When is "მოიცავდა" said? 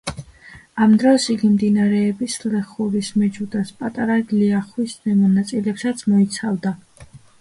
6.15-6.73